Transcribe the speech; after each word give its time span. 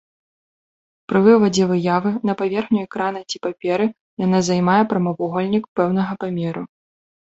Пры 1.11 1.19
вывадзе 1.25 1.63
выявы 1.71 2.13
на 2.29 2.33
паверхню 2.39 2.79
экрана 2.87 3.21
ці 3.29 3.37
паперы 3.45 3.87
яна 4.27 4.39
займае 4.51 4.81
прамавугольнік 4.95 5.63
пэўнага 5.81 6.13
памеру. 6.25 6.63